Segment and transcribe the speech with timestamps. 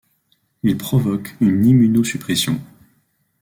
[0.63, 2.59] Il provoque une immunosuppression.